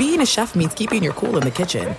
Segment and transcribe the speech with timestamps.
[0.00, 1.94] being a chef means keeping your cool in the kitchen.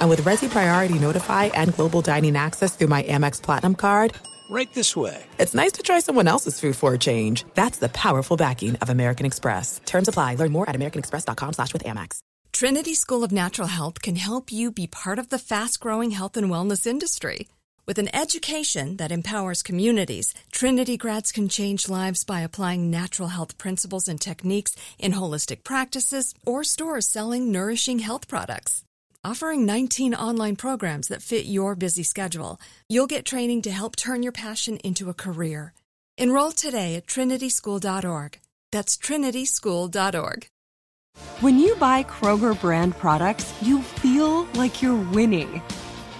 [0.00, 4.14] And with Resy Priority Notify and Global Dining Access through my Amex Platinum card,
[4.48, 5.22] Right this way.
[5.38, 7.44] it's nice to try someone else's food for a change.
[7.54, 9.80] That's the powerful backing of American Express.
[9.84, 10.36] Terms apply.
[10.36, 12.20] Learn more at americanexpress.com slash with Amex.
[12.52, 16.38] Trinity School of Natural Health can help you be part of the fast growing health
[16.38, 17.48] and wellness industry.
[17.86, 23.58] With an education that empowers communities, Trinity grads can change lives by applying natural health
[23.58, 28.82] principles and techniques in holistic practices or stores selling nourishing health products.
[29.22, 34.20] Offering 19 online programs that fit your busy schedule, you'll get training to help turn
[34.24, 35.72] your passion into a career.
[36.18, 38.40] Enroll today at trinityschool.org.
[38.72, 40.48] That's trinityschool.org.
[41.38, 45.62] When you buy Kroger brand products, you feel like you're winning.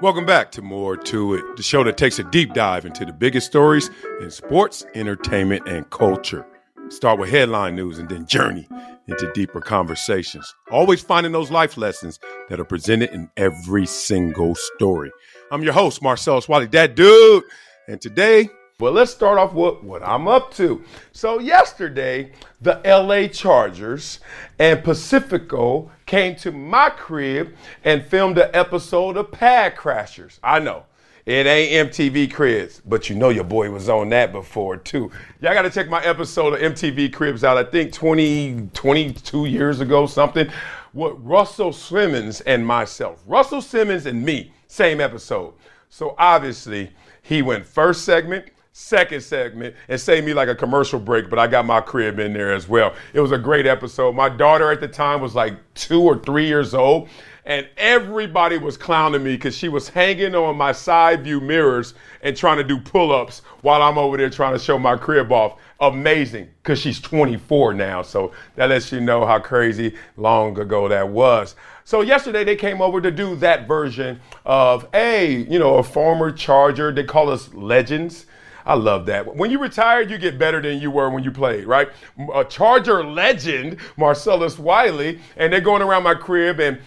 [0.00, 3.12] Welcome back to More to It, the show that takes a deep dive into the
[3.12, 6.46] biggest stories in sports, entertainment, and culture.
[6.88, 8.68] Start with headline news and then journey
[9.08, 10.54] into deeper conversations.
[10.70, 15.10] Always finding those life lessons that are presented in every single story.
[15.50, 17.42] I'm your host, Marcellus Wiley, that dude.
[17.88, 20.84] And today, well, let's start off with what I'm up to.
[21.10, 24.20] So, yesterday, the LA Chargers
[24.60, 30.38] and Pacifico came to my crib and filmed an episode of Pad Crashers.
[30.44, 30.84] I know.
[31.26, 35.10] It ain't MTV Cribs, but you know your boy was on that before too.
[35.40, 37.56] Y'all got to check my episode of MTV Cribs out.
[37.56, 40.48] I think 20, 22 years ago, something.
[40.94, 43.24] With Russell Simmons and myself.
[43.26, 45.54] Russell Simmons and me, same episode.
[45.90, 48.46] So obviously, he went first segment,
[48.78, 52.32] second segment, and saved me like a commercial break, but I got my crib in
[52.32, 52.94] there as well.
[53.12, 54.14] It was a great episode.
[54.14, 57.08] My daughter at the time was like two or three years old,
[57.44, 62.36] and everybody was clowning me because she was hanging on my side view mirrors and
[62.36, 65.58] trying to do pull ups while I'm over there trying to show my crib off.
[65.80, 68.02] Amazing because she's 24 now.
[68.02, 71.56] So that lets you know how crazy long ago that was.
[71.84, 76.30] So yesterday they came over to do that version of a, you know, a former
[76.30, 76.92] Charger.
[76.92, 78.26] They call us legends.
[78.68, 79.34] I love that.
[79.34, 81.88] When you retire, you get better than you were when you played, right?
[82.34, 86.78] A Charger legend, Marcellus Wiley, and they're going around my crib and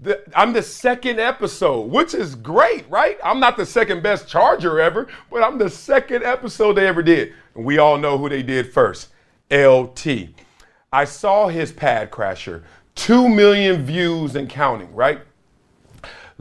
[0.00, 3.18] the, I'm the second episode, which is great, right?
[3.22, 7.34] I'm not the second best Charger ever, but I'm the second episode they ever did.
[7.54, 9.10] And we all know who they did first
[9.50, 10.30] LT.
[10.92, 12.62] I saw his pad crasher,
[12.94, 15.20] 2 million views and counting, right?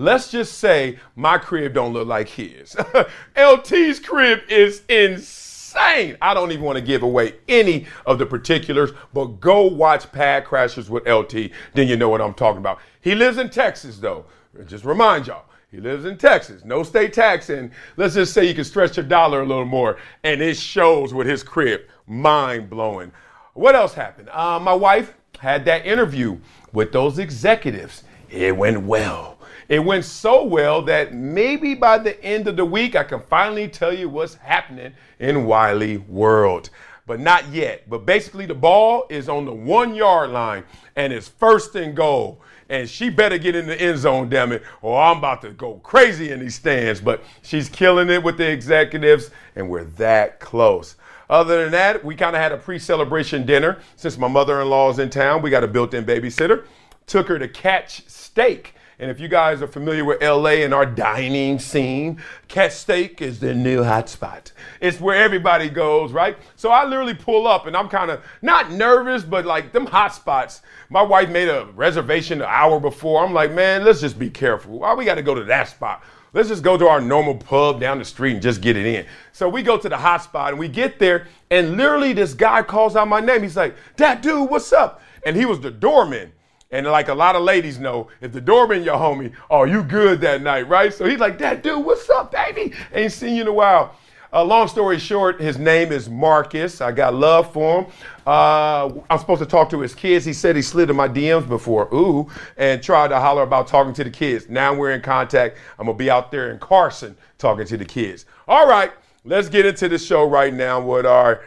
[0.01, 2.75] Let's just say my crib don't look like his.
[3.35, 6.17] LT's crib is insane.
[6.19, 10.45] I don't even want to give away any of the particulars, but go watch Pad
[10.45, 12.79] Crashers with LT, then you know what I'm talking about.
[13.01, 14.25] He lives in Texas though.
[14.66, 15.45] Just remind y'all.
[15.69, 19.06] He lives in Texas, no state tax, and let's just say you can stretch your
[19.06, 21.81] dollar a little more, and it shows with his crib.
[22.07, 23.12] Mind blowing.
[23.53, 24.29] What else happened?
[24.31, 26.39] Uh, my wife had that interview
[26.73, 28.03] with those executives.
[28.31, 29.38] It went well.
[29.72, 33.70] It went so well that maybe by the end of the week, I can finally
[33.70, 36.70] tell you what's happening in Wiley World.
[37.08, 37.90] But not yet.
[37.90, 40.66] But basically, the ball is on the one yard line
[40.98, 42.42] and it's first and goal.
[42.68, 45.76] And she better get in the end zone, damn it, or I'm about to go
[45.76, 47.00] crazy in these stands.
[47.00, 50.98] But she's killing it with the executives, and we're that close.
[51.30, 53.80] Other than that, we kind of had a pre celebration dinner.
[53.96, 56.66] Since my mother in law's in town, we got a built in babysitter.
[57.08, 58.76] Took her to catch steak.
[59.01, 63.39] And if you guys are familiar with LA and our dining scene, Catch Steak is
[63.39, 64.51] the new hotspot.
[64.79, 66.38] It's where everybody goes, right?
[66.56, 70.13] So I literally pull up and I'm kind of not nervous, but like them hot
[70.13, 70.62] spots.
[70.91, 73.25] My wife made a reservation an hour before.
[73.25, 74.78] I'm like, man, let's just be careful.
[74.78, 76.04] Why we got to go to that spot?
[76.33, 79.07] Let's just go to our normal pub down the street and just get it in.
[79.31, 82.62] So we go to the hot spot and we get there, and literally this guy
[82.62, 83.42] calls out my name.
[83.42, 85.01] He's like, that dude, what's up?
[85.25, 86.33] And he was the doorman.
[86.71, 90.21] And like a lot of ladies know, if the doorman your homie, oh, you good
[90.21, 90.94] that night, right?
[90.94, 92.73] So he's like, that dude, what's up, baby?
[92.94, 93.95] Ain't seen you in a while.
[94.33, 96.79] Uh, long story short, his name is Marcus.
[96.79, 97.91] I got love for him.
[98.25, 100.23] Uh, I'm supposed to talk to his kids.
[100.23, 103.94] He said he slid in my DMs before, ooh, and tried to holler about talking
[103.94, 104.47] to the kids.
[104.47, 105.57] Now we're in contact.
[105.77, 108.25] I'm going to be out there in Carson talking to the kids.
[108.47, 108.94] All right,
[109.25, 111.41] let's get into the show right now with our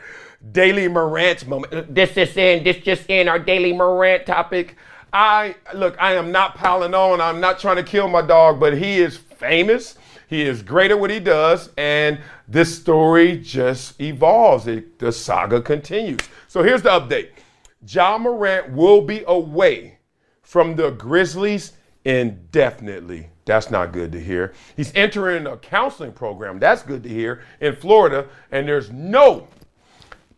[0.53, 1.95] daily Morant moment.
[1.95, 4.77] This is in, this just in, our daily Morant topic.
[5.15, 7.21] I look, I am not piling on.
[7.21, 9.97] I'm not trying to kill my dog, but he is famous.
[10.27, 12.19] He is great at what he does, and
[12.49, 14.67] this story just evolves.
[14.67, 16.19] It, the saga continues.
[16.49, 17.29] So here's the update.
[17.87, 19.99] Ja Morant will be away
[20.43, 21.75] from the Grizzlies
[22.05, 23.29] indefinitely.
[23.45, 24.53] That's not good to hear.
[24.77, 26.59] He's entering a counseling program.
[26.59, 29.47] That's good to hear in Florida, and there's no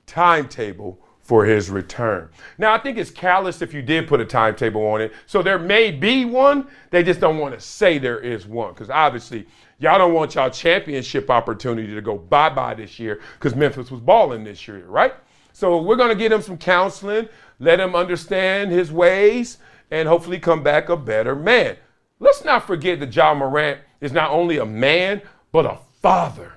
[0.07, 2.29] timetable for his return.
[2.57, 5.13] Now, I think it's callous if you did put a timetable on it.
[5.27, 6.69] So there may be one.
[6.91, 9.45] They just don't want to say there is one because obviously
[9.81, 14.01] y'all don't want y'all championship opportunity to go bye bye this year because Memphis was
[14.01, 15.15] balling this year, right?
[15.53, 19.59] So we're going to get him some counseling, let him understand his ways,
[19.91, 21.77] and hopefully come back a better man.
[22.21, 26.53] Let's not forget that Ja Morant is not only a man, but a father.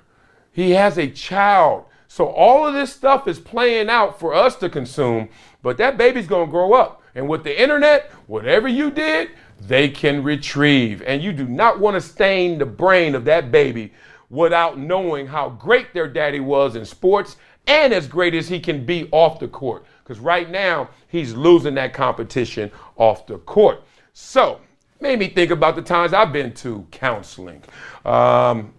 [0.51, 1.85] He has a child.
[2.11, 5.29] So all of this stuff is playing out for us to consume,
[5.61, 7.03] but that baby's to grow up.
[7.13, 9.29] And with the internet, whatever you did,
[9.61, 11.03] they can retrieve.
[11.03, 13.93] And you do not want to stain the brain of that baby
[14.31, 18.83] without knowing how great their daddy was in sports and as great as he can
[18.83, 19.85] be off the court.
[20.03, 23.83] Because right now, he's losing that competition off the court.
[24.13, 24.59] So,
[24.99, 27.61] made me think about the times I've been to counseling.
[28.03, 28.73] Um,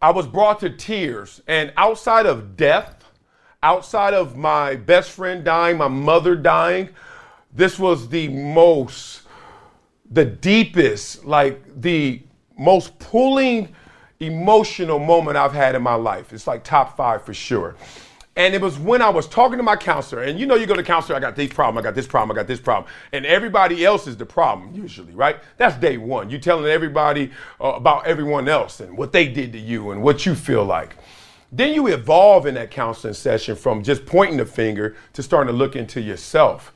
[0.00, 3.04] I was brought to tears, and outside of death,
[3.62, 6.90] outside of my best friend dying, my mother dying,
[7.52, 9.22] this was the most,
[10.10, 12.22] the deepest, like the
[12.56, 13.74] most pulling
[14.20, 16.32] emotional moment I've had in my life.
[16.32, 17.74] It's like top five for sure.
[18.38, 20.76] And it was when I was talking to my counselor, and you know, you go
[20.76, 23.26] to counselor, I got this problem, I got this problem, I got this problem, and
[23.26, 25.40] everybody else is the problem usually, right?
[25.56, 26.30] That's day one.
[26.30, 30.24] You telling everybody uh, about everyone else and what they did to you and what
[30.24, 30.96] you feel like.
[31.50, 35.58] Then you evolve in that counseling session from just pointing the finger to starting to
[35.58, 36.72] look into yourself.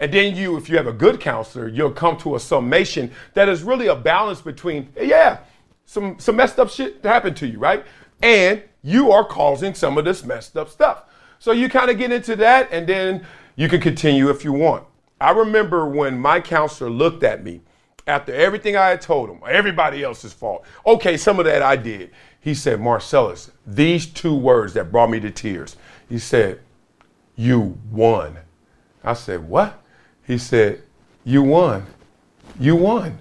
[0.00, 3.50] And then you, if you have a good counselor, you'll come to a summation that
[3.50, 5.40] is really a balance between, yeah,
[5.86, 7.84] some some messed up shit happened to you, right?
[8.24, 11.02] And you are causing some of this messed up stuff.
[11.38, 14.86] So you kind of get into that and then you can continue if you want.
[15.20, 17.60] I remember when my counselor looked at me
[18.06, 20.64] after everything I had told him, everybody else's fault.
[20.86, 22.12] Okay, some of that I did.
[22.40, 25.76] He said, Marcellus, these two words that brought me to tears.
[26.08, 26.60] He said,
[27.36, 28.38] You won.
[29.02, 29.82] I said, What?
[30.26, 30.82] He said,
[31.24, 31.86] You won.
[32.58, 33.18] You won.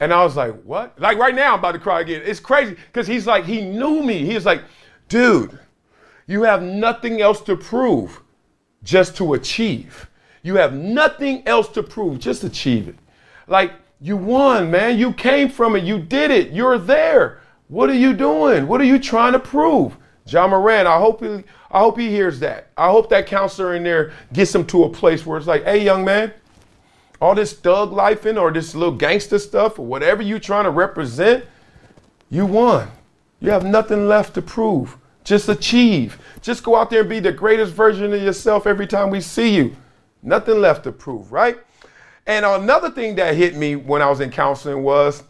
[0.00, 0.98] And I was like, what?
[1.00, 2.22] Like right now, I'm about to cry again.
[2.24, 4.24] It's crazy because he's like, he knew me.
[4.24, 4.62] He was like,
[5.08, 5.58] dude,
[6.26, 8.20] you have nothing else to prove,
[8.82, 10.08] just to achieve.
[10.42, 12.96] You have nothing else to prove, just achieve it.
[13.48, 14.98] Like, you won, man.
[14.98, 15.84] You came from it.
[15.84, 16.52] You did it.
[16.52, 17.40] You're there.
[17.68, 18.66] What are you doing?
[18.66, 19.96] What are you trying to prove?
[20.28, 22.70] Ja Morant, I hope he, I hope he hears that.
[22.76, 25.82] I hope that counselor in there gets him to a place where it's like, hey,
[25.84, 26.32] young man,
[27.20, 30.70] all this thug life in or this little gangster stuff or whatever you're trying to
[30.70, 31.44] represent,
[32.30, 32.90] you won.
[33.40, 34.96] You have nothing left to prove.
[35.24, 36.18] Just achieve.
[36.40, 39.54] Just go out there and be the greatest version of yourself every time we see
[39.54, 39.76] you.
[40.22, 41.58] Nothing left to prove, right?
[42.26, 45.22] And another thing that hit me when I was in counseling was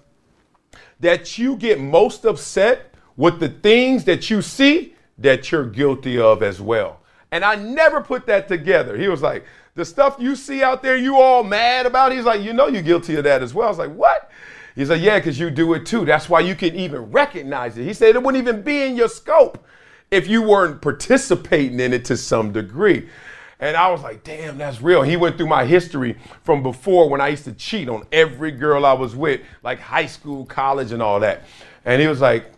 [1.00, 6.42] that you get most upset with the things that you see that you're guilty of
[6.42, 7.00] as well.
[7.30, 8.96] And I never put that together.
[8.96, 9.44] He was like,
[9.76, 12.10] the stuff you see out there, you all mad about.
[12.10, 13.66] He's like, you know, you're guilty of that as well.
[13.66, 14.30] I was like, what?
[14.74, 16.04] He's like, yeah, because you do it too.
[16.04, 17.84] That's why you can even recognize it.
[17.84, 19.64] He said it wouldn't even be in your scope
[20.10, 23.08] if you weren't participating in it to some degree.
[23.60, 25.02] And I was like, damn, that's real.
[25.02, 28.84] He went through my history from before when I used to cheat on every girl
[28.84, 31.44] I was with, like high school, college, and all that.
[31.84, 32.50] And he was like,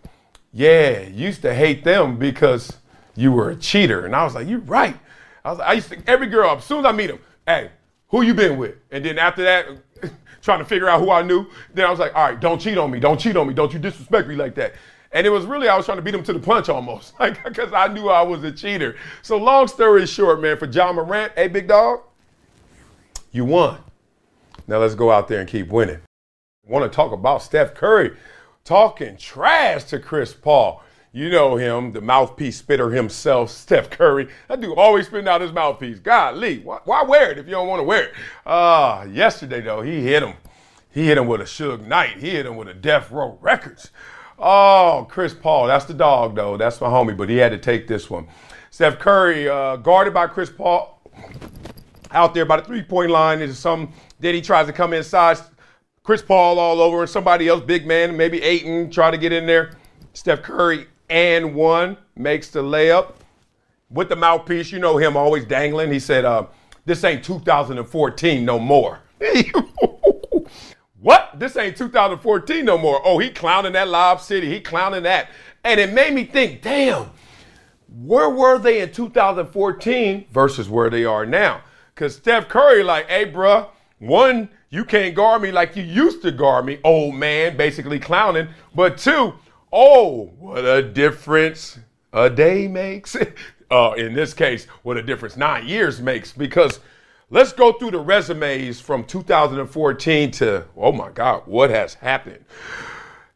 [0.53, 2.77] yeah, used to hate them because
[3.15, 4.07] you were a cheater.
[4.07, 4.97] And I was like, you're right.
[5.45, 7.71] I, was, I used to, every girl, as soon as I meet them, hey,
[8.09, 8.77] who you been with?
[8.91, 9.67] And then after that,
[10.43, 12.79] trying to figure out who I knew, then I was like, all right, don't cheat
[12.79, 13.01] on me.
[13.01, 13.55] Don't cheat on me.
[13.55, 14.75] Don't you disrespect me like that.
[15.13, 17.43] And it was really, I was trying to beat him to the punch almost, like,
[17.45, 18.97] because I knew I was a cheater.
[19.23, 22.01] So, long story short, man, for Ja Morant, hey, big dog,
[23.33, 23.79] you won.
[24.67, 26.01] Now let's go out there and keep winning.
[26.67, 28.15] Want to talk about Steph Curry
[28.65, 30.83] talking trash to Chris Paul.
[31.13, 34.29] You know him, the mouthpiece spitter himself, Steph Curry.
[34.49, 35.99] That dude always spitting out his mouthpiece.
[35.99, 38.15] Golly, why, why wear it if you don't want to wear it?
[38.45, 40.35] Uh, yesterday, though, he hit him.
[40.91, 42.19] He hit him with a Suge Knight.
[42.19, 43.91] He hit him with a Death Row Records.
[44.39, 45.67] Oh, Chris Paul.
[45.67, 46.57] That's the dog, though.
[46.57, 48.29] That's my homie, but he had to take this one.
[48.71, 51.01] Steph Curry, uh, guarded by Chris Paul,
[52.11, 53.41] out there by the three point line.
[53.41, 55.39] Is some, then he tries to come inside.
[56.03, 59.47] Chris Paul all over, and somebody else, big man, maybe Ayton, try to get in
[59.47, 59.73] there.
[60.15, 63.15] Steph Curry and one makes the layup
[63.91, 64.73] with the mouthpiece.
[64.73, 65.93] You know him always dangling.
[65.93, 66.47] He said, uh,
[66.85, 69.01] This ain't 2014 no more.
[71.01, 71.31] what?
[71.35, 73.01] This ain't 2014 no more.
[73.05, 74.49] Oh, he clowning that Lob City.
[74.49, 75.31] He clowning that.
[75.65, 77.11] And it made me think, damn,
[77.89, 81.63] where were they in 2014 versus where they are now?
[81.95, 83.67] Because Steph Curry, like, hey, bruh,
[83.99, 88.49] one, you can't guard me like you used to guard me, old man, basically clowning.
[88.75, 89.35] But two,
[89.73, 91.79] oh, what a difference
[92.13, 93.17] a day makes.
[93.71, 96.33] uh, in this case, what a difference nine years makes.
[96.33, 96.81] Because
[97.31, 102.45] let's go through the resumes from 2014 to, oh my God, what has happened?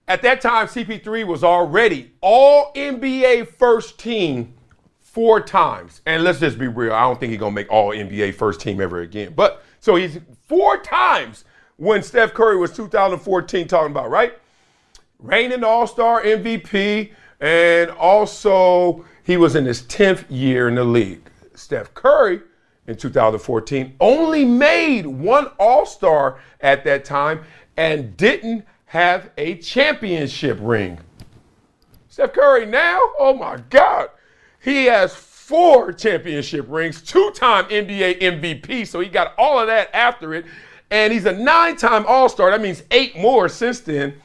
[0.09, 4.55] At that time, CP3 was already all NBA first team
[5.01, 6.01] four times.
[6.07, 8.61] And let's just be real, I don't think he's going to make all NBA first
[8.61, 9.35] team ever again.
[9.37, 11.45] But so he's four times
[11.77, 14.35] when Steph Curry was 2014 talking about, right?
[15.23, 21.31] Reigning All Star MVP, and also he was in his 10th year in the league.
[21.55, 22.41] Steph Curry
[22.89, 27.45] in 2014 only made one All Star at that time
[27.77, 30.99] and didn't have a championship ring.
[32.09, 34.09] Steph Curry now, oh my God,
[34.61, 39.95] he has four championship rings, two time NBA MVP, so he got all of that
[39.95, 40.47] after it.
[40.91, 42.51] And he's a nine time All Star.
[42.51, 44.21] That means eight more since then.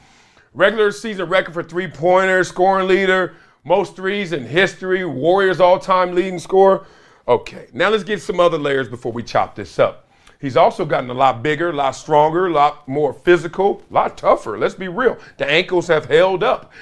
[0.54, 6.14] Regular season record for three pointers, scoring leader, most threes in history, Warriors all time
[6.14, 6.86] leading scorer.
[7.26, 10.08] Okay, now let's get some other layers before we chop this up.
[10.40, 14.16] He's also gotten a lot bigger, a lot stronger, a lot more physical, a lot
[14.16, 14.56] tougher.
[14.56, 15.18] Let's be real.
[15.36, 16.72] The ankles have held up.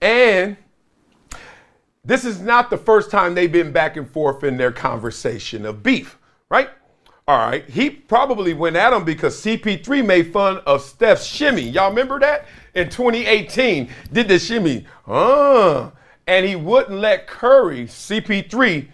[0.00, 0.56] And
[2.04, 5.82] this is not the first time they've been back and forth in their conversation of
[5.82, 6.70] beef, right?
[7.28, 7.68] All right.
[7.68, 11.62] He probably went at him because CP3 made fun of Steph's shimmy.
[11.62, 12.46] Y'all remember that?
[12.74, 14.86] In 2018, did the shimmy.
[15.06, 15.90] Uh,
[16.26, 18.88] and he wouldn't let Curry, CP3,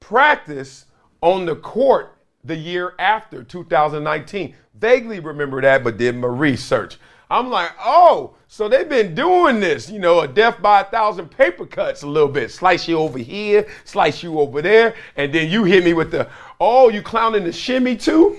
[0.00, 0.86] practice
[1.20, 4.54] on the court the year after 2019.
[4.74, 6.98] Vaguely remember that, but did my research.
[7.30, 11.28] I'm like, oh, so they've been doing this, you know, a death by a thousand
[11.28, 12.50] paper cuts a little bit.
[12.50, 16.30] Slice you over here, slice you over there, and then you hit me with the,
[16.60, 18.38] oh, you clowning the shimmy too?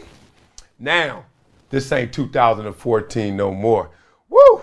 [0.79, 1.25] Now,
[1.69, 3.91] this ain't 2014 no more.
[4.29, 4.61] Woo!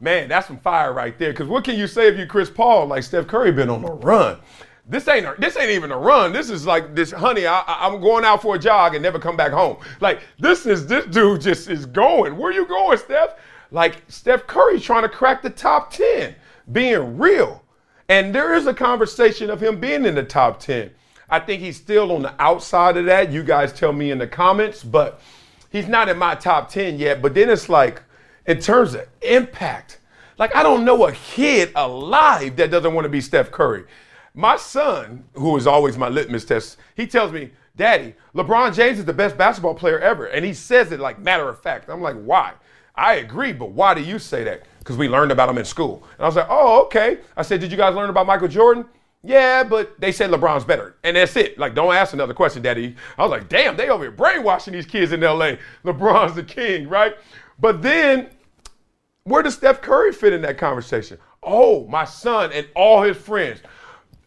[0.00, 1.32] Man, that's some fire right there.
[1.32, 3.94] Because what can you say if you Chris Paul, like Steph Curry, been on a
[3.94, 4.38] run?
[4.86, 6.32] This ain't a, this ain't even a run.
[6.32, 7.46] This is like this, honey.
[7.46, 9.78] I, I'm going out for a jog and never come back home.
[10.00, 12.36] Like this is this dude just is going.
[12.36, 13.36] Where you going, Steph?
[13.70, 16.34] Like Steph Curry trying to crack the top ten,
[16.70, 17.62] being real.
[18.10, 20.90] And there is a conversation of him being in the top ten.
[21.34, 23.32] I think he's still on the outside of that.
[23.32, 25.20] You guys tell me in the comments, but
[25.68, 27.20] he's not in my top ten yet.
[27.20, 28.02] But then it's like,
[28.46, 29.98] in terms of impact,
[30.38, 33.82] like I don't know a kid alive that doesn't want to be Steph Curry.
[34.32, 39.04] My son, who is always my litmus test, he tells me, Daddy, LeBron James is
[39.04, 40.26] the best basketball player ever.
[40.26, 41.90] And he says it like matter of fact.
[41.90, 42.52] I'm like, why?
[42.94, 44.62] I agree, but why do you say that?
[44.78, 46.04] Because we learned about him in school.
[46.16, 47.18] And I was like, oh, okay.
[47.36, 48.84] I said, did you guys learn about Michael Jordan?
[49.26, 50.96] Yeah, but they said LeBron's better.
[51.02, 51.58] And that's it.
[51.58, 52.94] Like, don't ask another question, Daddy.
[53.16, 55.54] I was like, damn, they over here brainwashing these kids in LA.
[55.84, 57.14] LeBron's the king, right?
[57.58, 58.28] But then,
[59.24, 61.18] where does Steph Curry fit in that conversation?
[61.42, 63.60] Oh, my son and all his friends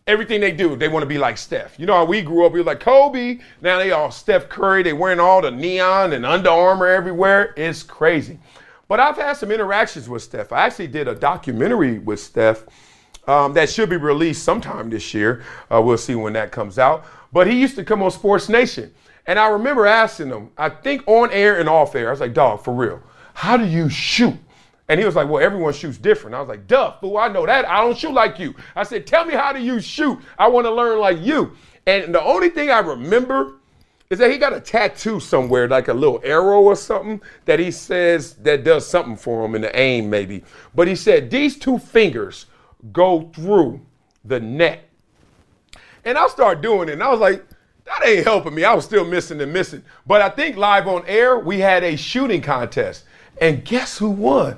[0.07, 1.77] everything they do, they want to be like Steph.
[1.77, 3.39] You know how we grew up, we were like Kobe.
[3.61, 4.81] Now they all Steph Curry.
[4.81, 7.53] They wearing all the neon and Under Armour everywhere.
[7.57, 8.39] It's crazy.
[8.87, 10.53] But I've had some interactions with Steph.
[10.53, 12.63] I actually did a documentary with Steph
[13.27, 15.43] um, that should be released sometime this year.
[15.71, 17.05] Uh, we'll see when that comes out.
[17.31, 18.93] But he used to come on Sports Nation.
[19.25, 22.33] And I remember asking him, I think on air and off air, I was like,
[22.33, 23.01] dog, for real,
[23.33, 24.35] how do you shoot?
[24.89, 26.33] And he was like, well, everyone shoots different.
[26.33, 27.67] I was like, duh, fool, I know that.
[27.67, 28.55] I don't shoot like you.
[28.73, 30.17] I said, tell me how do you shoot?
[30.39, 31.51] I want to learn like you.
[31.85, 33.55] And the only thing I remember
[34.09, 37.71] is that he got a tattoo somewhere, like a little arrow or something, that he
[37.71, 40.45] says that does something for him in the aim, maybe.
[40.73, 42.45] But he said, these two fingers
[42.91, 43.81] go through
[44.25, 44.89] the net.
[46.05, 47.45] And I started doing it, and I was like,
[47.85, 48.63] that ain't helping me.
[48.63, 49.83] I was still missing and missing.
[50.05, 53.05] But I think live on air, we had a shooting contest.
[53.39, 54.57] And guess who won?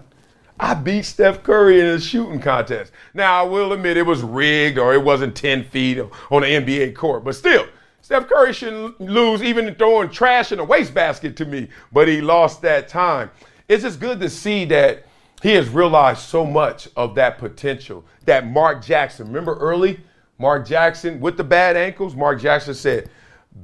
[0.59, 2.91] I beat Steph Curry in a shooting contest.
[3.13, 5.99] Now, I will admit it was rigged or it wasn't 10 feet
[6.31, 7.65] on an NBA court, but still,
[8.01, 12.61] Steph Curry shouldn't lose even throwing trash in a wastebasket to me, but he lost
[12.63, 13.29] that time.
[13.67, 15.05] It's just good to see that
[15.41, 19.99] he has realized so much of that potential that Mark Jackson, remember early?
[20.37, 23.09] Mark Jackson with the bad ankles, Mark Jackson said,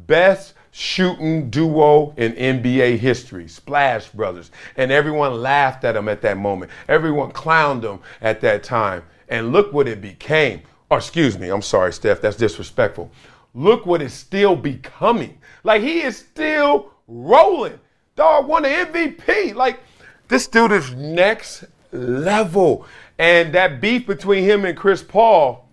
[0.08, 4.52] best shooting duo in NBA history, Splash Brothers.
[4.76, 6.70] And everyone laughed at him at that moment.
[6.90, 9.04] Everyone clowned him at that time.
[9.30, 10.62] And look what it became.
[10.90, 13.10] Or excuse me, I'm sorry, Steph, that's disrespectful.
[13.54, 15.38] Look what it's still becoming.
[15.64, 17.80] Like he is still rolling.
[18.16, 19.56] Dog won the MVP.
[19.56, 19.80] Like,
[20.28, 22.86] this dude is next level.
[23.18, 25.68] And that beef between him and Chris Paul,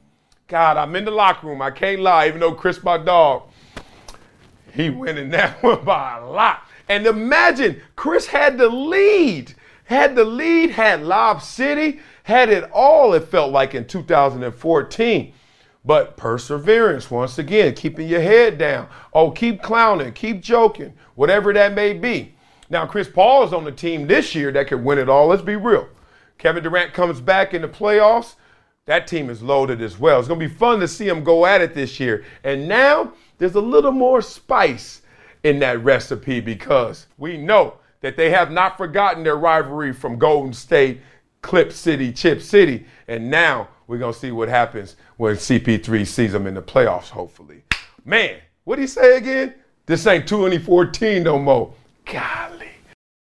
[0.47, 1.62] God, I'm in the locker room.
[1.62, 3.44] I can't lie, even though Chris, my dog,
[4.75, 6.68] he winning that one by a lot.
[6.88, 9.54] And imagine Chris had the lead,
[9.85, 15.35] had the lead, had Lob City, had it all, it felt like in 2014.
[15.85, 18.88] But perseverance, once again, keeping your head down.
[19.12, 22.35] Oh, keep clowning, keep joking, whatever that may be.
[22.73, 25.26] Now, Chris Paul is on the team this year that could win it all.
[25.26, 25.87] Let's be real.
[26.38, 28.37] Kevin Durant comes back in the playoffs.
[28.87, 30.19] That team is loaded as well.
[30.19, 32.25] It's going to be fun to see them go at it this year.
[32.45, 35.02] And now there's a little more spice
[35.43, 40.55] in that recipe because we know that they have not forgotten their rivalry from Golden
[40.55, 41.02] State,
[41.43, 42.87] Clip City, Chip City.
[43.07, 47.11] And now we're going to see what happens when CP3 sees them in the playoffs,
[47.11, 47.64] hopefully.
[48.07, 49.57] Man, what do you say again?
[49.85, 51.75] This ain't 2014 no more.
[52.07, 52.41] Golly.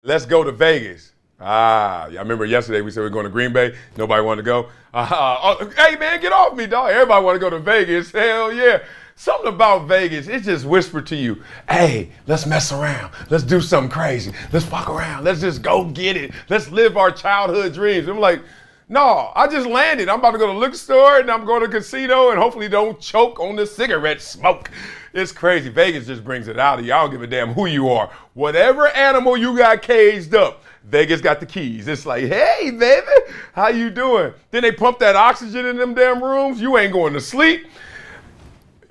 [0.04, 1.12] Let's go to Vegas.
[1.40, 3.76] Ah, I remember yesterday we said we are going to Green Bay.
[3.96, 4.68] Nobody wanted to go.
[4.94, 5.08] Uh,
[5.60, 6.90] oh, hey, man, get off me, dog.
[6.90, 8.12] Everybody want to go to Vegas.
[8.12, 8.84] Hell yeah.
[9.16, 13.12] Something about Vegas, it just whispered to you, hey, let's mess around.
[13.28, 14.30] Let's do something crazy.
[14.52, 15.24] Let's fuck around.
[15.24, 16.30] Let's just go get it.
[16.48, 18.06] Let's live our childhood dreams.
[18.06, 18.40] I'm like,
[18.88, 20.08] no, I just landed.
[20.08, 22.68] I'm about to go to the liquor store and I'm going to casino and hopefully
[22.68, 24.70] don't choke on the cigarette smoke.
[25.18, 25.68] It's crazy.
[25.68, 26.92] Vegas just brings it out of you.
[26.92, 28.10] I don't give a damn who you are.
[28.34, 31.88] Whatever animal you got caged up, Vegas got the keys.
[31.88, 33.06] It's like, hey, baby,
[33.52, 34.32] how you doing?
[34.50, 36.60] Then they pump that oxygen in them damn rooms.
[36.60, 37.66] You ain't going to sleep.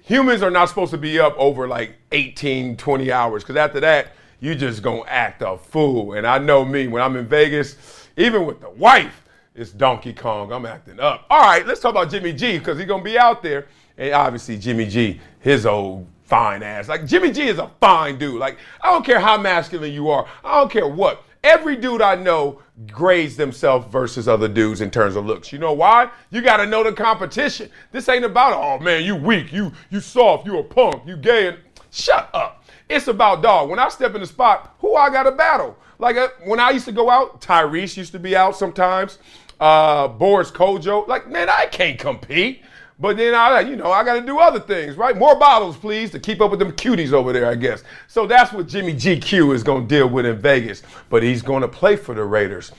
[0.04, 4.14] Humans are not supposed to be up over like 18, 20 hours because after that,
[4.40, 6.14] you just gonna act a fool.
[6.14, 9.24] And I know me, when I'm in Vegas, even with the wife,
[9.56, 10.52] it's Donkey Kong.
[10.52, 11.26] I'm acting up.
[11.30, 13.68] All right, let's talk about Jimmy G because he's gonna be out there.
[13.98, 16.88] And obviously, Jimmy G, his old fine ass.
[16.88, 18.40] Like Jimmy G is a fine dude.
[18.40, 20.28] Like I don't care how masculine you are.
[20.44, 21.24] I don't care what.
[21.44, 25.54] Every dude I know grades themselves versus other dudes in terms of looks.
[25.54, 26.10] You know why?
[26.30, 27.70] You got to know the competition.
[27.92, 31.48] This ain't about oh man, you weak, you you soft, you a punk, you gay.
[31.48, 31.58] And
[31.92, 32.66] shut up.
[32.90, 33.70] It's about dog.
[33.70, 35.78] When I step in the spot, who I got to battle?
[36.00, 39.18] Like uh, when I used to go out, Tyrese used to be out sometimes
[39.60, 41.08] uh, Boris Kodjoe.
[41.08, 42.64] Like, man, I can't compete.
[43.00, 45.16] But then I, you know, I got to do other things, right?
[45.16, 47.84] More bottles, please, to keep up with them cuties over there, I guess.
[48.08, 50.82] So that's what Jimmy GQ is going to deal with in Vegas.
[51.10, 52.72] But he's going to play for the Raiders.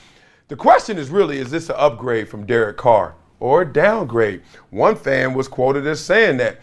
[0.48, 4.42] The question is really, is this an upgrade from Derek Carr or a downgrade?
[4.70, 6.61] One fan was quoted as saying that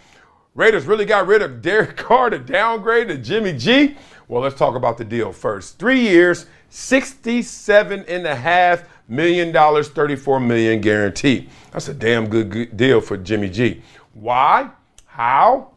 [0.53, 3.95] Raiders really got rid of Derek Carr to downgrade to Jimmy G.
[4.27, 5.79] Well, let's talk about the deal first.
[5.79, 11.49] Three years, 67 and a half million dollars, 34 million guaranteed.
[11.71, 13.81] That's a damn good, good deal for Jimmy G.
[14.13, 14.69] Why?
[15.05, 15.71] How?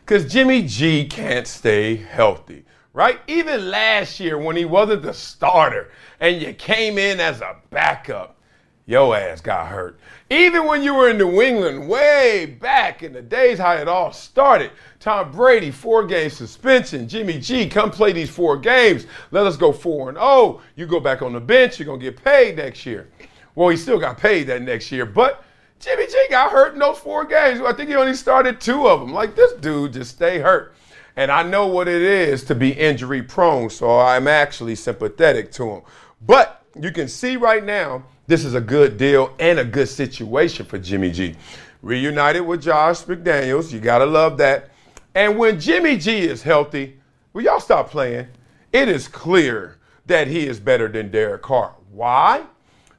[0.00, 3.20] Because Jimmy G can't stay healthy, right?
[3.26, 8.38] Even last year when he wasn't the starter and you came in as a backup,
[8.86, 9.98] your ass got hurt.
[10.30, 14.12] Even when you were in New England, way back in the days how it all
[14.12, 14.70] started,
[15.00, 17.08] Tom Brady, four game suspension.
[17.08, 19.06] Jimmy G, come play these four games.
[19.32, 20.60] Let us go 4 and 0.
[20.76, 23.08] You go back on the bench, you're going to get paid next year.
[23.56, 25.44] Well, he still got paid that next year, but
[25.80, 27.60] Jimmy G got hurt in those four games.
[27.60, 29.12] I think he only started two of them.
[29.12, 30.74] Like, this dude just stay hurt.
[31.16, 35.70] And I know what it is to be injury prone, so I'm actually sympathetic to
[35.70, 35.82] him.
[36.20, 40.66] But you can see right now, this is a good deal and a good situation
[40.66, 41.34] for Jimmy G.
[41.82, 44.70] Reunited with Josh McDaniels, you got to love that.
[45.14, 46.98] And when Jimmy G is healthy,
[47.32, 48.26] will y'all stop playing?
[48.72, 51.74] It is clear that he is better than Derek Carr.
[51.92, 52.44] Why?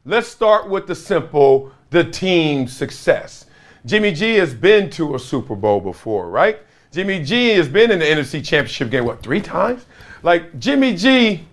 [0.06, 3.46] Let's start with the simple the team success.
[3.86, 6.60] Jimmy G has been to a Super Bowl before, right?
[6.92, 9.86] Jimmy G has been in the NFC Championship game, what, three times?
[10.24, 11.46] Like, Jimmy G,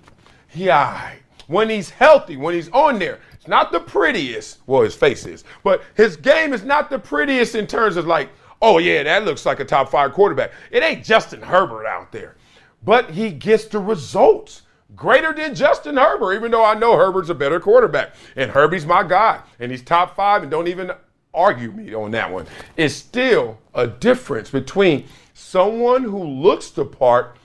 [0.55, 1.13] yeah,
[1.47, 4.61] when he's healthy, when he's on there, it's not the prettiest.
[4.67, 8.31] Well, his face is, but his game is not the prettiest in terms of like,
[8.63, 10.53] oh, yeah, that looks like a top five quarterback.
[10.71, 12.37] It ain't Justin Herbert out there,
[12.83, 14.63] but he gets the results
[14.97, 18.15] greater than Justin Herbert, even though I know Herbert's a better quarterback.
[18.35, 20.93] And Herbie's my guy, and he's top five, and don't even
[21.35, 22.47] argue me on that one.
[22.79, 25.05] It's still a difference between
[25.35, 27.37] someone who looks the part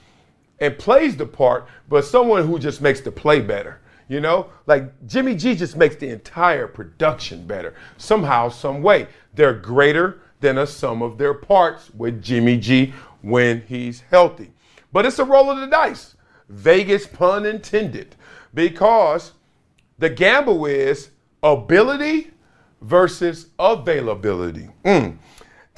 [0.62, 3.82] and plays the part, but someone who just makes the play better.
[4.10, 9.08] You know, like Jimmy G just makes the entire production better somehow, some way.
[9.36, 14.52] They're greater than a sum of their parts with Jimmy G when he's healthy.
[14.92, 16.16] But it's a roll of the dice.
[16.50, 18.16] Vegas pun intended.
[18.52, 19.34] Because
[20.00, 21.12] the gamble is
[21.44, 22.32] ability
[22.82, 24.70] versus availability.
[24.84, 25.18] Mm.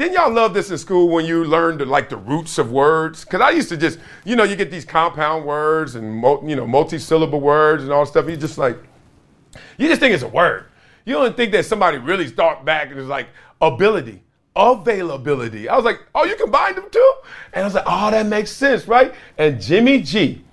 [0.02, 3.24] Didn't y'all love this in school when you learned like the roots of words?
[3.24, 6.66] Because I used to just, you know, you get these compound words and you know
[6.66, 8.28] multi-syllable words and all stuff.
[8.28, 8.78] You just like,
[9.78, 10.66] you just think it's a word.
[11.06, 13.28] You don't think that somebody really thought back and was like
[13.62, 14.24] ability,
[14.56, 15.70] availability.
[15.70, 17.14] I was like, oh, you combined them too?
[17.54, 19.14] And I was like, oh, that makes sense, right?
[19.38, 20.44] And Jimmy G,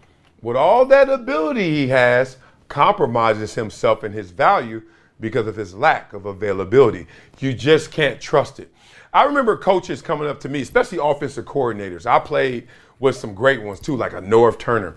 [0.43, 2.37] with all that ability he has,
[2.69, 4.83] compromises himself and his value
[5.21, 7.07] because of his lack of availability.
[7.41, 8.71] You just can't trust it.
[9.13, 12.05] I remember coaches coming up to me, especially offensive coordinators.
[12.07, 12.69] I played
[12.99, 14.97] with some great ones too, like a Norv Turner.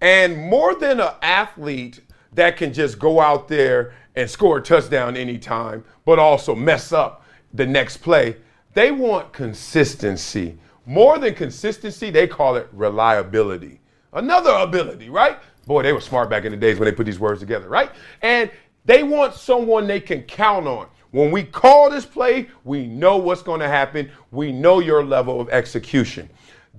[0.00, 2.00] And more than an athlete
[2.32, 7.24] that can just go out there and score a touchdown anytime, but also mess up
[7.52, 8.36] the next play,
[8.74, 10.58] they want consistency.
[10.86, 13.80] More than consistency, they call it reliability.
[14.12, 15.38] Another ability, right?
[15.66, 17.90] Boy, they were smart back in the days when they put these words together, right?
[18.22, 18.50] And
[18.84, 20.88] they want someone they can count on.
[21.14, 24.10] When we call this play, we know what's going to happen.
[24.32, 26.28] We know your level of execution.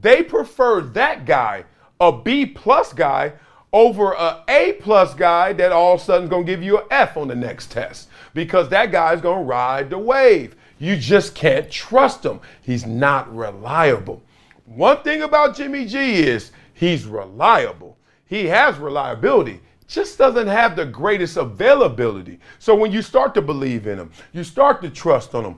[0.02, 1.64] They prefer that guy,
[2.02, 3.32] a B plus guy,
[3.72, 6.80] over a A plus guy that all of a sudden is going to give you
[6.80, 10.58] an F on the next test because that guy's going to ride the wave.
[10.80, 12.42] You just can't trust him.
[12.62, 14.22] He's not reliable.
[14.66, 17.98] One thing about Jimmy G is he's reliable.
[18.26, 22.40] He has reliability just doesn't have the greatest availability.
[22.60, 25.56] So when you start to believe in him, you start to trust on him,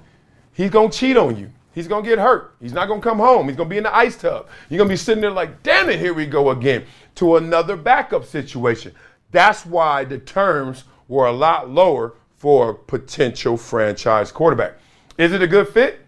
[0.53, 1.51] he's going to cheat on you.
[1.73, 2.55] He's going to get hurt.
[2.59, 3.47] He's not going to come home.
[3.47, 4.47] He's going to be in the ice tub.
[4.67, 6.83] You're going to be sitting there like, damn it, here we go again
[7.15, 8.93] to another backup situation.
[9.29, 14.79] That's why the terms were a lot lower for a potential franchise quarterback.
[15.19, 15.99] Is it a good fit?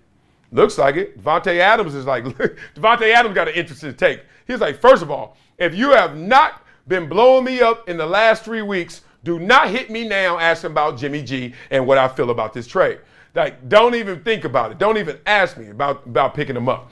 [0.51, 1.21] Looks like it.
[1.21, 2.23] Davante Adams is like,
[2.75, 4.21] Davante Adams got an interesting take.
[4.47, 8.05] He's like, first of all, if you have not been blowing me up in the
[8.05, 9.01] last three weeks.
[9.23, 12.67] Do not hit me now asking about Jimmy G and what I feel about this
[12.67, 12.99] trade.
[13.35, 14.79] Like, don't even think about it.
[14.79, 16.91] Don't even ask me about, about picking him up.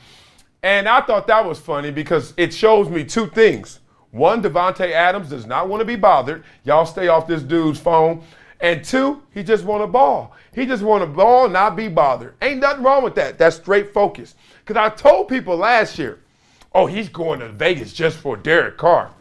[0.62, 3.80] And I thought that was funny because it shows me two things.
[4.12, 6.44] One, Davante Adams does not want to be bothered.
[6.64, 8.24] Y'all stay off this dude's phone.
[8.60, 10.36] And two, he just want a ball.
[10.54, 12.36] He just want a ball, not be bothered.
[12.42, 13.38] Ain't nothing wrong with that.
[13.38, 14.36] That's straight focus.
[14.66, 16.20] Because I told people last year,
[16.74, 19.12] oh, he's going to Vegas just for Derek Carr.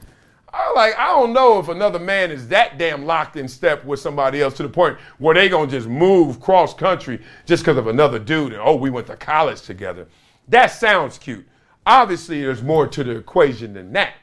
[0.57, 4.01] I like, I don't know if another man is that damn locked in step with
[4.01, 7.89] somebody else to the point where they gonna just move cross country just because of
[7.89, 10.07] another dude and oh, we went to college together.
[10.49, 11.47] That sounds cute.
[11.85, 14.15] Obviously, there's more to the equation than that.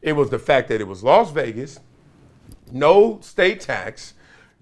[0.00, 1.80] It was the fact that it was Las Vegas,
[2.70, 4.14] no state tax,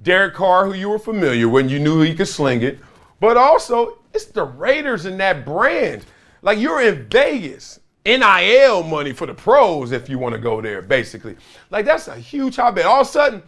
[0.02, 2.78] Derek Carr, who you were familiar with, you knew he could sling it,
[3.20, 6.06] but also it's the Raiders and that brand.
[6.40, 7.80] Like you're in Vegas.
[8.16, 11.36] NIL money for the pros if you want to go there, basically.
[11.70, 12.86] Like that's a huge hotbed.
[12.86, 13.42] All of a sudden,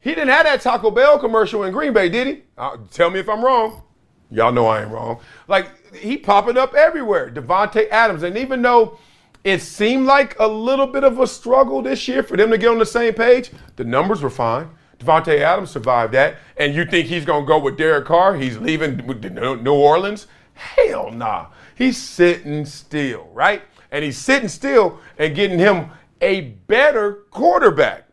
[0.00, 2.42] he didn't have that Taco Bell commercial in Green Bay, did he?
[2.58, 3.82] Uh, tell me if I'm wrong.
[4.30, 5.20] Y'all know I ain't wrong.
[5.48, 7.30] Like he popping up everywhere.
[7.30, 8.98] Davante Adams, and even though
[9.44, 12.68] it seemed like a little bit of a struggle this year for them to get
[12.68, 14.70] on the same page, the numbers were fine.
[14.98, 18.36] Davante Adams survived that, and you think he's gonna go with Derek Carr?
[18.36, 20.26] He's leaving New Orleans?
[20.54, 21.46] Hell nah.
[21.74, 23.62] He's sitting still, right?
[23.92, 28.08] And he's sitting still and getting him a better quarterback.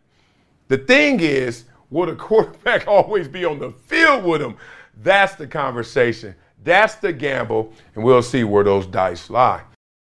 [0.67, 4.55] The thing is, will the quarterback always be on the field with him?
[5.01, 6.35] That's the conversation.
[6.63, 9.63] That's the gamble, and we'll see where those dice lie.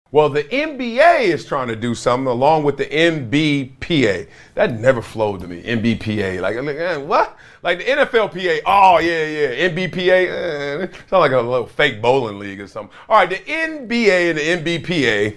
[0.10, 4.30] Well, the NBA is trying to do something along with the NBPA.
[4.54, 5.62] That never flowed to me.
[5.64, 7.38] NBPA, like, like eh, what?
[7.62, 8.62] Like the NFLPA.
[8.66, 9.70] Oh yeah, yeah.
[9.70, 10.28] NBPA.
[10.30, 12.96] Eh, sound like a little fake bowling league or something.
[13.10, 15.36] All right, the NBA and the NBPA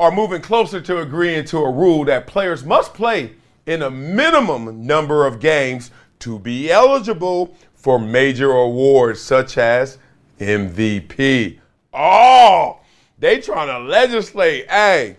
[0.00, 3.34] are moving closer to agreeing to a rule that players must play
[3.66, 9.98] in a minimum number of games to be eligible for major awards such as
[10.38, 11.58] MVP.
[11.92, 12.78] Oh,
[13.18, 14.70] they trying to legislate.
[14.70, 15.18] Hey,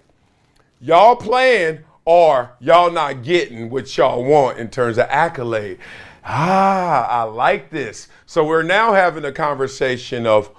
[0.80, 5.78] y'all playing or y'all not getting what y'all want in terms of accolade.
[6.26, 8.08] Ah, I like this.
[8.26, 10.50] So we're now having a conversation of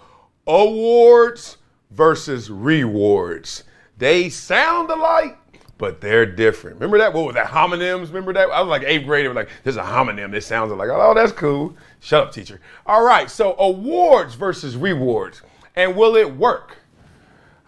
[0.47, 1.57] awards
[1.91, 3.65] versus rewards.
[4.03, 5.39] They sound alike,
[5.79, 6.75] but they're different.
[6.75, 7.13] Remember that?
[7.13, 7.47] What was that?
[7.47, 8.09] Homonyms?
[8.09, 8.51] Remember that?
[8.51, 9.25] I was like eighth grade.
[9.25, 10.33] It was like, there's a homonym.
[10.33, 11.77] This sounds like, oh, that's cool.
[12.01, 12.61] Shut up, teacher.
[12.85, 13.31] All right.
[13.31, 15.43] So awards versus rewards.
[15.77, 16.79] And will it work?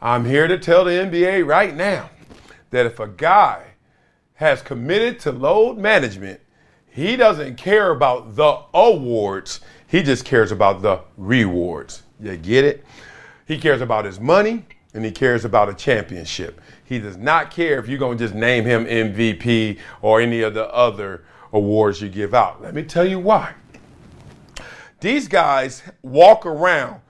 [0.03, 2.11] I'm here to tell the NBA right now
[2.71, 3.67] that if a guy
[4.35, 6.41] has committed to load management,
[6.91, 9.61] he doesn't care about the awards.
[9.87, 12.03] He just cares about the rewards.
[12.21, 12.85] You get it?
[13.47, 16.61] He cares about his money and he cares about a championship.
[16.85, 20.55] He does not care if you're going to just name him MVP or any of
[20.55, 22.63] the other awards you give out.
[22.63, 23.55] Let me tell you why.
[25.01, 27.01] These guys walk around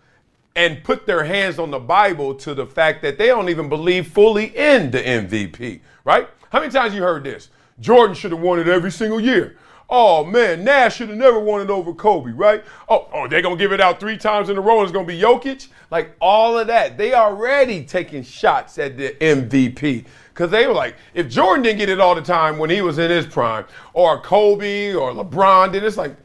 [0.56, 4.08] and put their hands on the Bible to the fact that they don't even believe
[4.08, 6.28] fully in the MVP, right?
[6.50, 7.50] How many times you heard this?
[7.80, 9.56] Jordan should have won it every single year.
[9.90, 12.64] Oh man, Nash should have never won it over Kobe, right?
[12.88, 15.06] Oh, oh, they're gonna give it out three times in a row and it's gonna
[15.06, 15.68] be Jokic.
[15.90, 16.96] Like all of that.
[16.96, 20.06] They already taking shots at the MVP.
[20.34, 22.98] Cause they were like, if Jordan didn't get it all the time when he was
[22.98, 26.16] in his prime, or Kobe or LeBron did, it's like,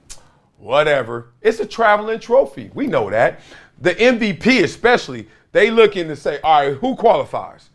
[0.57, 1.33] whatever.
[1.41, 2.71] It's a traveling trophy.
[2.73, 3.41] We know that.
[3.81, 7.69] The MVP especially, they looking to say, all right, who qualifies?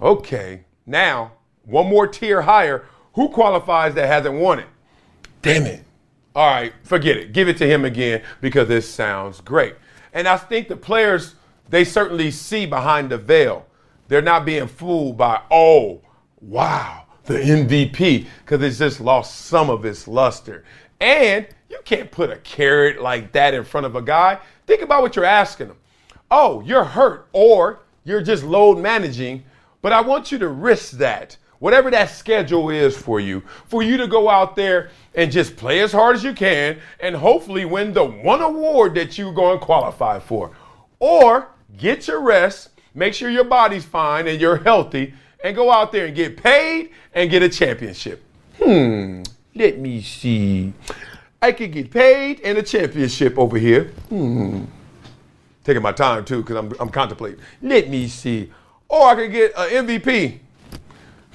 [0.00, 1.32] Okay, now
[1.64, 2.84] one more tier higher.
[3.14, 4.66] Who qualifies that hasn't won it?
[5.42, 5.84] Damn it.
[6.34, 7.32] All right, forget it.
[7.32, 9.74] Give it to him again because this sounds great.
[10.14, 11.34] And I think the players,
[11.68, 13.66] they certainly see behind the veil.
[14.08, 16.00] They're not being fooled by, oh,
[16.40, 20.64] wow, the MVP, because it's just lost some of its luster.
[21.00, 24.38] And you can't put a carrot like that in front of a guy.
[24.66, 25.76] Think about what you're asking him.
[26.30, 29.44] Oh, you're hurt, or you're just load managing,
[29.82, 33.96] but I want you to risk that whatever that schedule is for you, for you
[33.96, 37.92] to go out there and just play as hard as you can and hopefully win
[37.92, 40.50] the one award that you're going to qualify for.
[40.98, 41.46] Or
[41.78, 46.06] get your rest, make sure your body's fine and you're healthy, and go out there
[46.06, 48.24] and get paid and get a championship.
[48.60, 49.22] Hmm,
[49.54, 50.72] let me see.
[51.40, 53.84] I could get paid and a championship over here.
[54.08, 54.64] Hmm.
[55.62, 57.38] Taking my time too because I'm, I'm contemplating.
[57.62, 58.50] Let me see.
[58.88, 60.40] Or I could get an MVP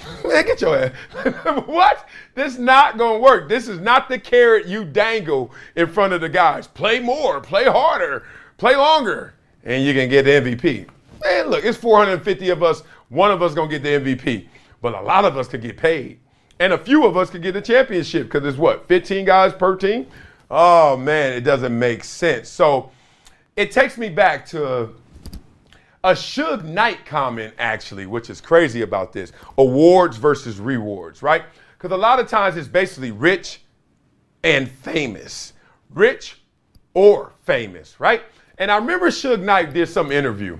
[0.27, 0.91] Man, get your ass.
[1.65, 2.07] what?
[2.35, 3.49] This is not to work.
[3.49, 6.67] This is not the carrot you dangle in front of the guys.
[6.67, 8.23] Play more, play harder,
[8.57, 9.33] play longer,
[9.63, 10.87] and you can get the MVP.
[11.23, 12.83] Man, look, it's 450 of us.
[13.09, 14.47] One of us to get the MVP,
[14.81, 16.19] but a lot of us could get paid.
[16.59, 19.75] And a few of us could get the championship because it's what, 15 guys per
[19.75, 20.07] team?
[20.49, 22.49] Oh, man, it doesn't make sense.
[22.49, 22.91] So
[23.55, 24.93] it takes me back to
[26.07, 31.43] a Suge Knight comment, actually, which is crazy about this awards versus rewards, right?
[31.77, 33.61] Because a lot of times it's basically rich
[34.41, 35.51] and famous.
[35.93, 36.39] Rich
[36.93, 38.21] or famous, right?
[38.57, 40.57] And I remember Suge Knight did some interview.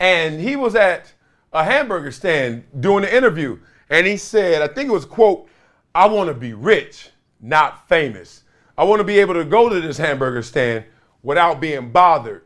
[0.00, 1.12] And he was at
[1.52, 3.58] a hamburger stand doing the interview.
[3.90, 5.50] And he said, I think it was, quote,
[5.94, 7.10] I want to be rich,
[7.42, 8.44] not famous.
[8.78, 10.86] I want to be able to go to this hamburger stand
[11.22, 12.44] without being bothered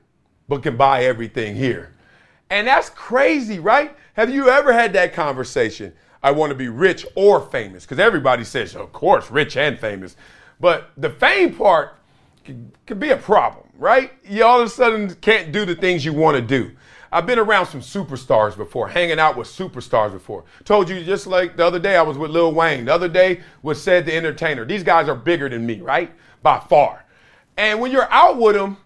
[0.53, 1.95] but can buy everything here.
[2.51, 3.97] And that's crazy, right?
[4.13, 5.95] Have you ever had that conversation?
[6.23, 7.85] I want to be rich or famous.
[7.85, 10.15] Because everybody says, of course, rich and famous.
[10.61, 11.97] But the fame part
[12.45, 14.13] could, be a problem, right?
[14.29, 16.73] You all of a sudden can't do the things you want to do.
[17.11, 20.45] I've been around some superstars before, hanging out with superstars before.
[20.67, 22.85] Told you just like the other day I was with Lil Wayne.
[22.85, 24.67] The other day was Cedric the Entertainer.
[24.67, 26.13] These guys are bigger than me, right?
[26.43, 27.07] By far.
[27.57, 28.77] And when you're out with them,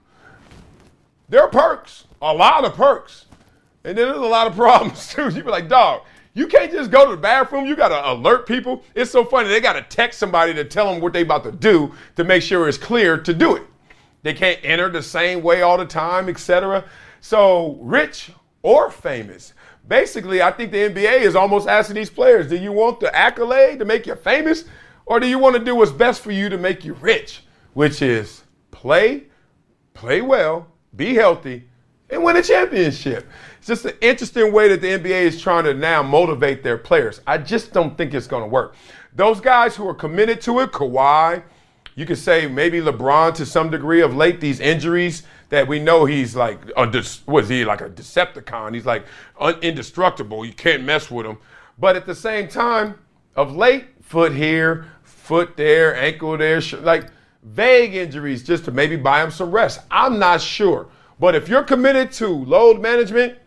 [1.29, 3.27] there are perks, a lot of perks.
[3.85, 5.29] And then there's a lot of problems too.
[5.29, 6.03] You be like, dog,
[6.35, 7.67] you can't just go to the bathroom.
[7.67, 8.83] You got to alert people.
[8.95, 9.49] It's so funny.
[9.49, 12.43] They got to text somebody to tell them what they about to do to make
[12.43, 13.63] sure it's clear to do it.
[14.23, 16.85] They can't enter the same way all the time, etc.
[17.21, 18.31] So rich
[18.63, 19.55] or famous.
[19.89, 23.79] Basically, I think the NBA is almost asking these players, do you want the accolade
[23.79, 24.65] to make you famous?
[25.07, 27.45] Or do you want to do what's best for you to make you rich?
[27.75, 29.25] Which is play,
[29.95, 31.65] play well, be healthy,
[32.11, 33.29] and win a championship.
[33.59, 37.21] It's just an interesting way that the NBA is trying to now motivate their players.
[37.27, 38.77] I just don't think it's going to work.
[39.15, 41.43] Those guys who are committed to it, Kawhi,
[41.95, 46.05] you could say maybe LeBron to some degree of late, these injuries that we know
[46.05, 48.75] he's like, a, was he like a Decepticon?
[48.75, 49.07] He's like
[49.63, 50.45] indestructible.
[50.45, 51.39] You can't mess with him.
[51.79, 52.99] But at the same time,
[53.35, 57.07] of late, foot here, foot there, ankle there, like
[57.47, 59.81] vague injuries just to maybe buy him some rest.
[59.91, 60.89] I'm not sure.
[61.19, 63.39] But if you're committed to load management,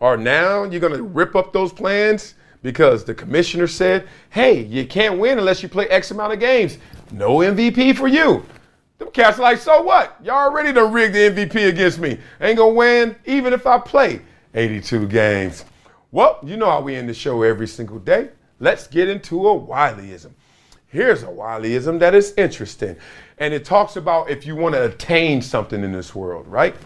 [0.00, 4.86] or now you're going to rip up those plans because the commissioner said, hey, you
[4.86, 6.78] can't win unless you play X amount of games.
[7.10, 8.44] No MVP for you.
[8.98, 10.16] Them cats are like, so what?
[10.22, 12.18] Y'all already done rigged the MVP against me.
[12.40, 14.22] Ain't gonna win even if I play
[14.54, 15.64] 82 games.
[16.12, 18.30] Well, you know how we end the show every single day.
[18.60, 20.30] Let's get into a Wileyism.
[20.92, 22.96] Here's a Wileyism that is interesting.
[23.38, 26.76] And it talks about if you want to attain something in this world, right?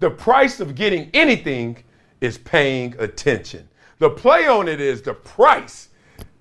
[0.00, 1.84] The price of getting anything
[2.20, 3.68] is paying attention.
[4.00, 5.90] The play on it is the price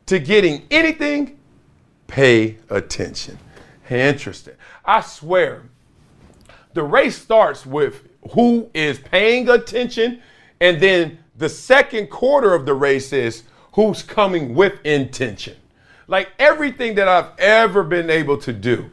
[0.08, 1.38] to getting anything,
[2.08, 3.38] pay attention.
[3.88, 4.56] Interesting.
[4.84, 5.64] I swear,
[6.74, 10.24] the race starts with who is paying attention,
[10.60, 15.56] and then the second quarter of the race is who's coming with intention.
[16.08, 18.90] Like everything that I've ever been able to do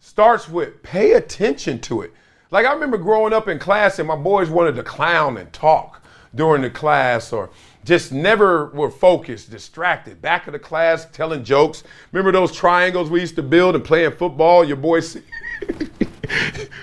[0.00, 2.12] starts with pay attention to it.
[2.50, 6.02] Like I remember growing up in class and my boys wanted to clown and talk
[6.34, 7.50] during the class or
[7.84, 10.22] just never were focused, distracted.
[10.22, 11.84] Back of the class telling jokes.
[12.12, 14.64] Remember those triangles we used to build and playing football?
[14.64, 15.16] Your boys,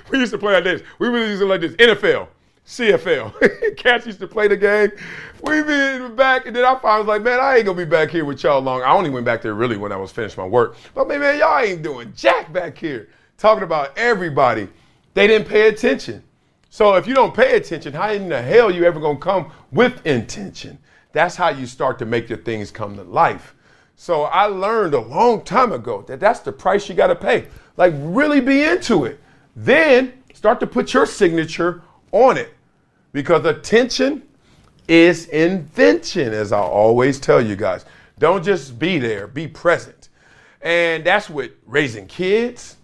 [0.10, 0.82] we used to play like this.
[1.00, 2.28] We really used to like this NFL,
[2.72, 3.76] CFL.
[3.76, 4.92] Cats used to play the game.
[5.44, 8.10] We been back, and then I finally was like, man, I ain't gonna be back
[8.10, 8.82] here with y'all long.
[8.82, 10.78] I only went back there really when I was finished my work.
[10.96, 13.10] But man, man, y'all ain't doing jack back here.
[13.38, 14.70] Talking about everybody.
[15.14, 16.24] They didn't pay attention.
[16.70, 20.06] So if you don't pay attention, how in the hell you ever gonna come with
[20.06, 20.78] intention?
[21.12, 23.54] That's how you start to make your things come to life.
[23.98, 27.48] So I learned a long time ago that that's the price you got to pay.
[27.76, 29.20] Like really be into it.
[29.58, 31.82] Then start to put your signature
[32.14, 32.54] on it.
[33.12, 34.24] Because attention
[34.88, 37.86] is invention, as I always tell you guys.
[38.20, 40.10] Don't just be there, be present.
[40.62, 42.78] And that's with raising kids.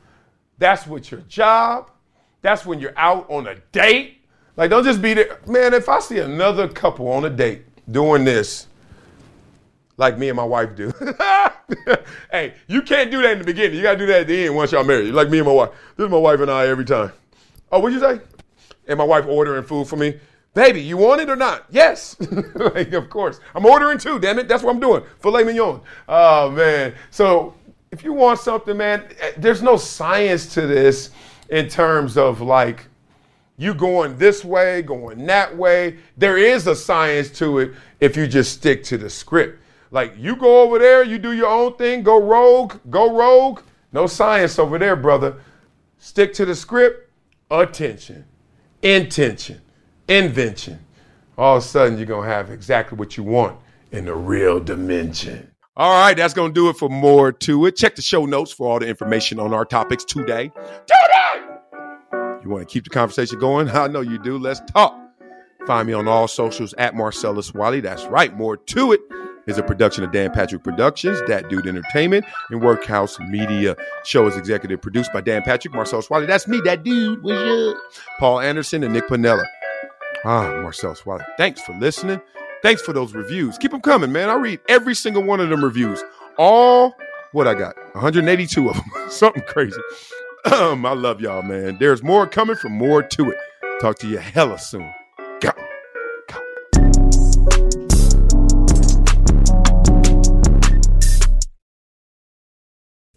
[0.57, 1.91] That's with your job.
[2.41, 4.21] That's when you're out on a date.
[4.55, 5.39] Like, don't just be there.
[5.45, 8.67] Man, if I see another couple on a date doing this
[9.97, 10.93] like me and my wife do.
[12.31, 13.75] hey, you can't do that in the beginning.
[13.75, 15.13] You got to do that at the end once y'all married.
[15.13, 15.69] Like me and my wife.
[15.95, 17.11] This is my wife and I every time.
[17.71, 18.21] Oh, what'd you say?
[18.87, 20.19] And my wife ordering food for me.
[20.53, 21.65] Baby, you want it or not?
[21.69, 22.15] Yes.
[22.55, 23.39] like, of course.
[23.53, 24.47] I'm ordering too, damn it.
[24.47, 25.03] That's what I'm doing.
[25.19, 25.81] Filet mignon.
[26.07, 26.93] Oh, man.
[27.11, 27.53] So
[27.91, 31.11] if you want something, man, eh, there's no science to this
[31.49, 32.87] in terms of like,
[33.57, 35.97] you going this way, going that way.
[36.15, 39.59] There is a science to it if you just stick to the script.
[39.89, 43.61] Like you go over there, you do your own thing, go rogue, go rogue.
[43.91, 45.41] No science over there, brother.
[45.97, 47.09] Stick to the script,
[47.49, 48.25] attention,
[48.95, 49.61] intention,
[50.07, 50.79] invention.
[51.37, 53.59] All of a sudden, you're going to have exactly what you want
[53.91, 55.51] in the real dimension.
[55.75, 57.75] All right, that's going to do it for more to it.
[57.75, 60.51] Check the show notes for all the information on our topics today.
[60.87, 61.45] Today!
[62.43, 63.69] You want to keep the conversation going?
[63.71, 64.37] I know you do.
[64.37, 64.97] Let's talk.
[65.67, 67.81] Find me on all socials at Marcellus Wiley.
[67.81, 68.35] That's right.
[68.35, 69.01] More to it
[69.47, 73.75] is a production of Dan Patrick Productions, That Dude Entertainment, and Workhouse Media.
[74.03, 76.27] Show is executive produced by Dan Patrick, Marcellus Wiley.
[76.27, 77.23] That's me, that dude.
[77.23, 77.77] What's up?
[78.19, 79.43] Paul Anderson and Nick Panella.
[80.25, 81.23] Ah, Marcellus Wiley.
[81.37, 82.21] Thanks for listening.
[82.61, 83.57] Thanks for those reviews.
[83.57, 84.29] Keep them coming, man.
[84.29, 86.03] I read every single one of them reviews.
[86.37, 86.95] All
[87.31, 88.83] what I got, 182 of them.
[89.09, 89.79] Something crazy.
[90.45, 91.77] Um, I love y'all, man.
[91.77, 93.37] There's more coming from more to it.
[93.81, 94.89] Talk to you hella soon.